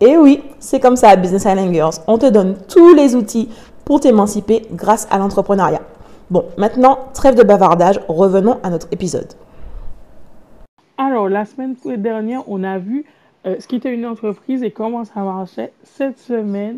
[0.00, 1.94] Et oui, c'est comme ça à Business Island Girls.
[2.06, 3.48] On te donne tous les outils
[3.86, 5.80] pour t'émanciper grâce à l'entrepreneuriat.
[6.28, 9.32] Bon, maintenant, trêve de bavardage, revenons à notre épisode.
[10.98, 13.06] Alors, la semaine dernière, on a vu
[13.46, 15.72] euh, ce qui était une entreprise et comment ça marchait.
[15.82, 16.76] Cette semaine,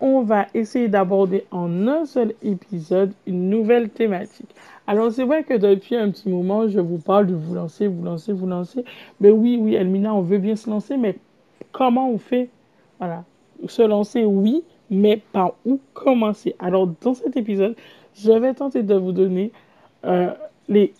[0.00, 4.54] on va essayer d'aborder en un seul épisode une nouvelle thématique.
[4.86, 8.04] Alors, c'est vrai que depuis un petit moment, je vous parle de vous lancer, vous
[8.04, 8.84] lancer, vous lancer.
[9.20, 11.16] Mais oui, oui, Elmina, on veut bien se lancer, mais
[11.70, 12.48] comment on fait
[12.98, 13.24] Voilà.
[13.66, 17.76] Se lancer, oui, mais par où commencer Alors, dans cet épisode,
[18.14, 19.52] je vais tenter de vous donner
[20.04, 20.32] euh,
[20.68, 20.92] les,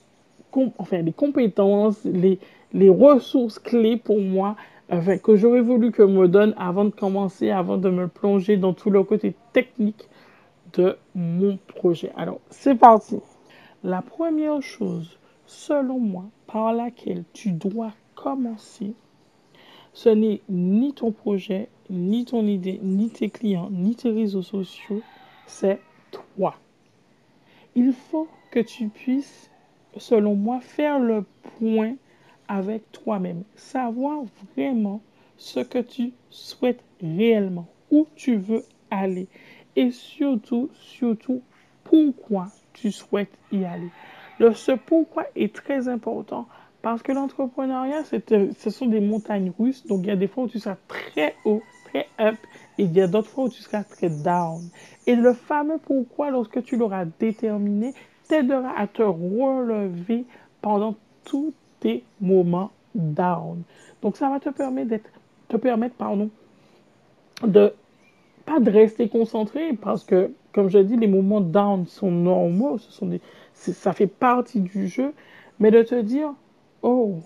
[1.17, 2.39] compétences, les,
[2.73, 4.57] les ressources clés pour moi
[5.23, 8.91] que j'aurais voulu que me donne avant de commencer, avant de me plonger dans tout
[8.91, 10.09] le côté technique
[10.75, 12.13] de mon projet.
[12.17, 13.19] Alors, c'est parti.
[13.83, 18.93] La première chose, selon moi, par laquelle tu dois commencer,
[19.93, 25.03] ce n'est ni ton projet, ni ton idée, ni tes clients, ni tes réseaux sociaux,
[25.47, 25.81] c'est
[26.11, 26.57] toi.
[27.75, 29.51] Il faut que tu puisses,
[29.97, 31.25] selon moi, faire le
[31.59, 31.95] point
[32.49, 33.45] avec toi-même.
[33.55, 35.01] Savoir vraiment
[35.37, 39.27] ce que tu souhaites réellement, où tu veux aller
[39.77, 41.43] et surtout, surtout,
[41.85, 43.89] pourquoi tu souhaites y aller.
[44.39, 46.47] Le ce pourquoi est très important
[46.83, 49.87] parce que l'entrepreneuriat, ce sont des montagnes russes.
[49.87, 52.37] Donc, il y a des fois où tu seras très haut, très up,
[52.77, 54.69] et il y a d'autres fois où tu seras très down.
[55.07, 57.95] Et le fameux pourquoi, lorsque tu l'auras déterminé,
[58.29, 60.25] t'aidera à te relever
[60.61, 63.63] pendant tout tes moments down.
[64.03, 65.11] Donc, ça va te permettre d'être,
[65.49, 66.31] te permettre, pardon,
[67.47, 67.73] de
[68.45, 72.79] pas de rester concentré parce que, comme je dis, les moments down sont normaux,
[73.53, 75.15] ça fait partie du jeu,
[75.61, 76.35] mais de te dire,
[76.83, 77.17] oh,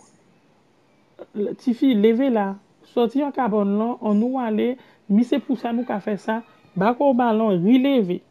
[1.59, 4.77] Tifi, levez là, sorti en carbone là, on nous aller,
[5.09, 6.43] mais c'est pour ça nous qu'a fait ça,
[6.77, 8.23] bac au ballon, relever.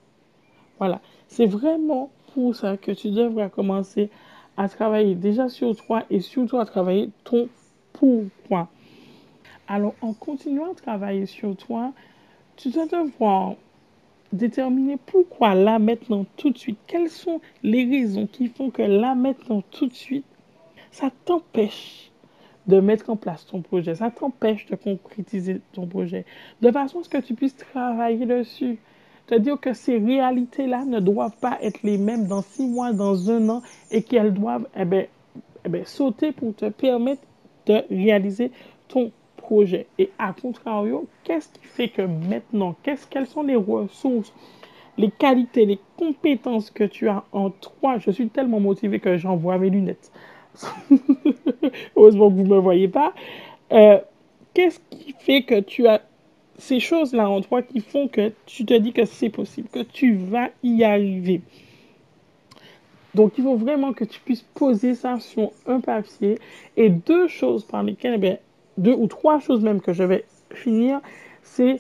[0.78, 4.10] Voilà, c'est vraiment pour ça que tu devrais commencer
[4.58, 7.50] à travailler déjà sur toi et surtout à travailler ton
[7.94, 8.70] pourquoi.
[9.68, 11.92] Alors, en continuant à travailler sur toi,
[12.56, 13.56] tu dois devoir
[14.32, 16.78] déterminer pourquoi là maintenant tout de suite.
[16.88, 20.26] Quelles sont les raisons qui font que là maintenant tout de suite,
[20.96, 22.10] ça t'empêche
[22.68, 26.26] de mettre en place ton projet, ça t'empêche de concrétiser ton projet,
[26.62, 28.78] de façon à ce que tu puisses travailler dessus.
[29.28, 33.50] C'est-à-dire que ces réalités-là ne doivent pas être les mêmes dans six mois, dans un
[33.50, 33.62] an,
[33.92, 35.06] et qu'elles doivent eh ben,
[35.66, 37.24] eh ben, sauter pour te permettre
[37.66, 38.52] de réaliser
[38.88, 39.88] ton projet.
[40.00, 44.34] Et à contrario, qu'est-ce qui fait que maintenant, qu'est-ce, quelles sont les ressources,
[44.98, 47.98] les qualités, les compétences que tu as en toi?
[47.98, 50.10] Je suis tellement motivé que j'envoie mes lunettes.
[51.96, 53.14] Heureusement que vous ne me voyez pas.
[53.72, 54.00] Euh,
[54.54, 56.02] qu'est-ce qui fait que tu as
[56.58, 60.16] ces choses-là en toi qui font que tu te dis que c'est possible, que tu
[60.16, 61.42] vas y arriver?
[63.16, 66.38] Donc, il faut vraiment que tu puisses poser ça sur un papier.
[66.76, 68.40] Et deux choses par lesquelles, eh
[68.78, 71.00] deux ou trois choses même que je vais finir,
[71.42, 71.80] c'est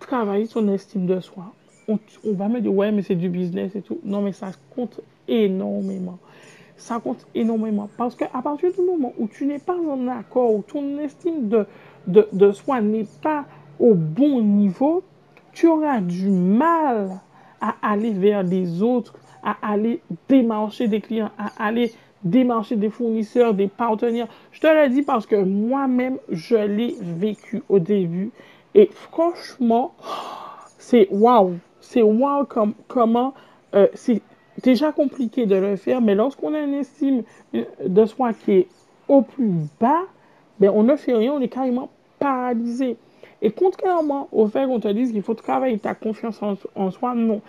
[0.00, 1.52] travailler son estime de soi.
[1.88, 4.00] On, va me dire, ouais, mais c'est du business et tout.
[4.04, 6.18] Non, mais ça compte énormément.
[6.80, 7.90] Ça compte énormément.
[7.98, 11.66] Parce qu'à partir du moment où tu n'es pas en accord, où ton estime de,
[12.06, 13.44] de, soi n'est pas
[13.78, 15.02] au bon niveau,
[15.52, 17.20] tu auras du mal
[17.60, 21.92] à aller vers les autres, à aller démarcher des clients, à aller
[22.24, 24.28] démarcher des fournisseurs, des partenaires.
[24.50, 28.30] Je te le dis parce que moi-même, je l'ai vécu au début.
[28.74, 29.92] Et franchement,
[30.78, 31.58] c'est waouh.
[31.80, 33.34] C'est waouh comme, comment
[33.74, 34.22] euh, c'est
[34.62, 38.68] déjà compliqué de le faire, mais lorsqu'on a une estime de soi qui est
[39.08, 39.50] au plus
[39.80, 40.02] bas,
[40.58, 42.96] ben on ne fait rien, on est carrément paralysé.
[43.42, 46.40] Et contrairement au fait qu'on te dise qu'il faut travailler ta confiance
[46.74, 47.40] en, soi, non.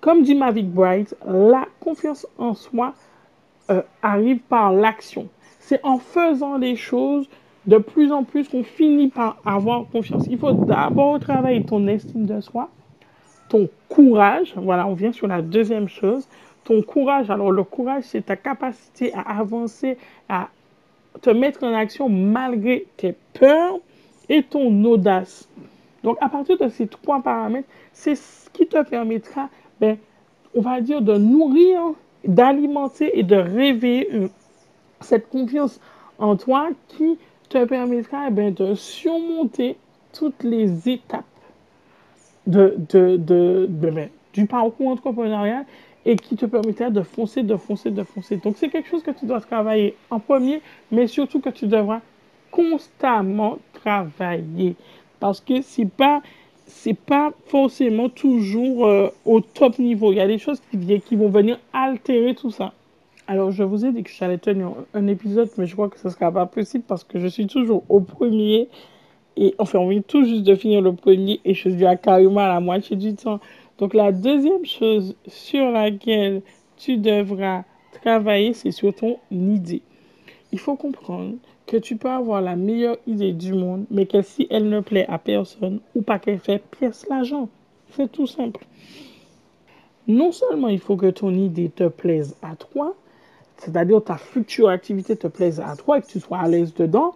[0.00, 2.94] Comme dit Mavic Bright, la confiance en soi
[3.70, 5.28] euh, arrive par l'action.
[5.58, 7.28] C'est en faisant les choses
[7.66, 10.26] de plus en plus qu'on finit par avoir confiance.
[10.30, 12.70] Il faut d'abord travailler ton estime de soi,
[13.48, 14.52] ton courage.
[14.56, 16.26] Voilà, on vient sur la deuxième chose.
[16.64, 17.30] Ton courage.
[17.30, 19.96] Alors, le courage, c'est ta capacité à avancer,
[20.28, 20.48] à
[21.20, 23.78] te mettre en action malgré tes peurs
[24.28, 25.48] et ton audace.
[26.04, 29.48] Donc, à partir de ces trois paramètres, c'est ce qui te permettra,
[29.80, 29.96] ben,
[30.54, 31.80] on va dire, de nourrir,
[32.24, 34.28] d'alimenter et de réveiller
[35.00, 35.80] cette confiance
[36.18, 37.18] en toi qui
[37.48, 39.76] te permettra ben, de surmonter
[40.12, 41.24] toutes les étapes
[42.48, 45.64] de, de, ben, du parcours entrepreneurial
[46.04, 48.36] et qui te permettra de foncer, de foncer, de foncer.
[48.36, 52.00] Donc, c'est quelque chose que tu dois travailler en premier, mais surtout que tu devras
[52.50, 54.74] constamment travailler.
[55.20, 56.22] Parce que c'est pas
[56.66, 60.12] c'est pas forcément toujours euh, au top niveau.
[60.12, 62.74] Il y a des choses qui, qui vont venir altérer tout ça.
[63.26, 66.08] Alors, je vous ai dit que j'allais tenir un épisode, mais je crois que ce
[66.08, 68.68] ne sera pas possible parce que je suis toujours au premier.
[69.40, 72.40] Et enfin, on vient tout juste de finir le premier et je suis à carrément
[72.40, 73.38] à la moitié du temps.
[73.78, 76.42] Donc, la deuxième chose sur laquelle
[76.76, 77.62] tu devras
[78.02, 79.82] travailler, c'est sur ton idée.
[80.50, 81.34] Il faut comprendre
[81.66, 85.06] que tu peux avoir la meilleure idée du monde, mais que si elle ne plaît
[85.08, 87.48] à personne ou pas qu'elle fait pièce l'argent.
[87.90, 88.64] C'est tout simple.
[90.08, 92.96] Non seulement il faut que ton idée te plaise à toi,
[93.58, 97.14] c'est-à-dire ta future activité te plaise à toi et que tu sois à l'aise dedans,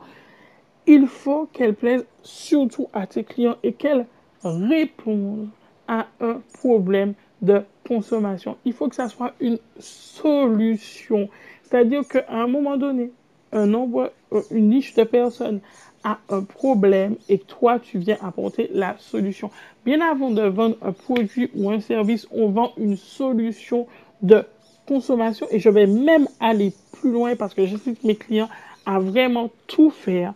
[0.86, 4.06] il faut qu'elle plaise surtout à tes clients et qu'elle
[4.42, 5.48] réponde
[5.88, 8.56] à un problème de consommation.
[8.64, 11.28] Il faut que ça soit une solution.
[11.64, 13.10] C'est-à-dire qu'à un moment donné,
[13.52, 15.60] un nombre, euh, une niche de personnes
[16.04, 19.50] a un problème et toi, tu viens apporter la solution.
[19.84, 23.86] Bien avant de vendre un produit ou un service, on vend une solution
[24.20, 24.44] de
[24.86, 28.48] consommation et je vais même aller plus loin parce que j'invite mes clients
[28.84, 30.34] à vraiment tout faire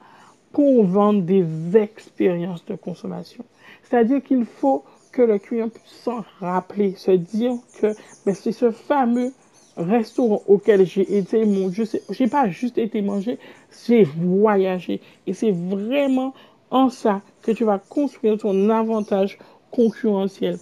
[0.53, 1.45] pour vendre des
[1.77, 3.45] expériences de consommation.
[3.83, 7.95] C'est-à-dire qu'il faut que le client puisse s'en rappeler, se dire que
[8.25, 9.33] ben, c'est ce fameux
[9.77, 13.39] restaurant auquel j'ai été, mon Dieu, j'ai pas juste été manger,
[13.87, 15.01] j'ai voyagé.
[15.27, 16.35] Et c'est vraiment
[16.71, 19.39] en ça que tu vas construire ton avantage
[19.71, 20.59] concurrentiel.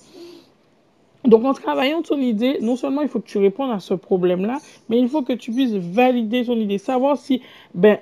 [1.25, 4.59] Donc, en travaillant ton idée, non seulement il faut que tu répondes à ce problème-là,
[4.89, 7.41] mais il faut que tu puisses valider ton idée, savoir si,
[7.73, 7.99] ben,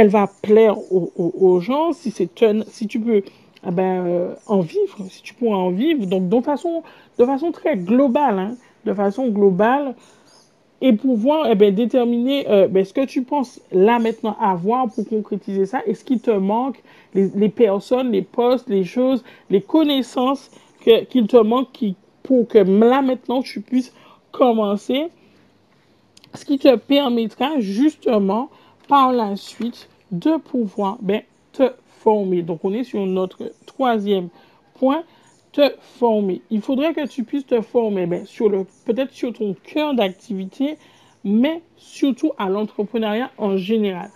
[0.00, 2.30] elle va plaire aux, gens, si c'est
[2.68, 3.22] si tu peux
[3.62, 6.82] ah ben, euh, en vivre, si tu pourras en vivre, donc de façon,
[7.18, 8.54] de façon très globale, hein,
[8.86, 9.94] de façon globale,
[10.80, 15.06] et pouvoir eh ben, déterminer euh, ben, ce que tu penses là maintenant avoir pour
[15.06, 20.50] concrétiser ça et ce qui te manque, les, personnes, les postes, les choses, les connaissances
[21.10, 23.92] qu'il te manque qui, pour que là maintenant tu puisses
[24.32, 25.08] commencer,
[26.32, 28.48] ce qui te permettra justement
[28.90, 32.42] par la suite de pouvoir ben, te former.
[32.42, 34.28] Donc on est sur notre troisième
[34.74, 35.04] point,
[35.52, 36.42] te former.
[36.50, 38.50] Il faudrait que tu puisses te former ben, sur
[38.84, 40.76] peut-être sur ton cœur d'activité,
[41.22, 44.10] mais surtout à l'entrepreneuriat en général.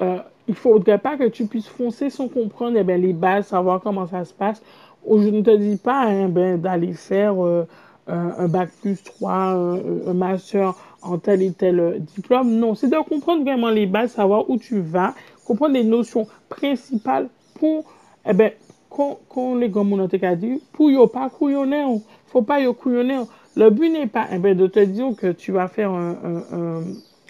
[0.00, 3.48] Euh, il ne faudrait pas que tu puisses foncer sans comprendre eh ben, les bases,
[3.48, 4.62] savoir comment ça se passe.
[5.04, 7.66] Ou je ne te dis pas hein, ben, d'aller faire euh,
[8.06, 12.50] un bac plus 3, un, master en tel et tel euh, diplôme.
[12.50, 17.28] Non, c'est de comprendre vraiment les bases, savoir où tu vas, comprendre les notions principales
[17.54, 17.84] pour
[18.26, 18.52] eh ben,
[18.88, 23.22] quand les grands ont dit, pour ne pas couillonner, il ne faut pas y couillonner.
[23.56, 26.16] Le but n'est pas eh ben, de te dire que tu vas faire un,
[26.52, 26.82] un,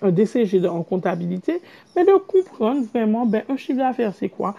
[0.02, 1.62] un, DCG en comptabilité,
[1.96, 4.54] mais de comprendre vraiment ben, un chiffre d'affaires, c'est quoi,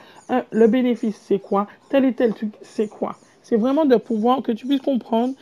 [0.52, 3.18] le bénéfice, c'est quoi, tel et tel truc, c'est quoi?
[3.44, 5.36] C'est vraiment de pouvoir que tu puisses comprendre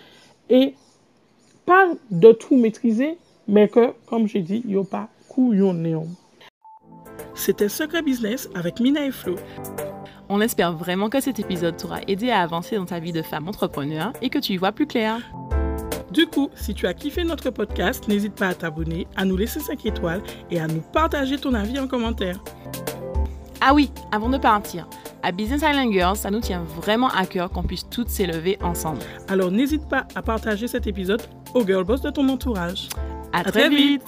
[0.49, 0.75] et
[1.65, 5.95] pas de tout maîtriser, mais que, comme j'ai dit, il n'y a pas couillonné.
[7.35, 9.35] C'était Secret Business avec Mina et Flo.
[10.29, 13.47] On espère vraiment que cet épisode t'aura aidé à avancer dans ta vie de femme
[13.47, 15.19] entrepreneur et que tu y vois plus clair.
[16.11, 19.59] Du coup, si tu as kiffé notre podcast, n'hésite pas à t'abonner, à nous laisser
[19.59, 20.21] 5 étoiles
[20.51, 22.43] et à nous partager ton avis en commentaire.
[23.61, 24.87] Ah oui, avant de partir,
[25.23, 28.99] à Business Island Girls, ça nous tient vraiment à cœur qu'on puisse toutes s'élever ensemble.
[29.29, 31.21] Alors n'hésite pas à partager cet épisode
[31.53, 32.89] aux girl boss de ton entourage.
[33.31, 34.03] À, très, vite.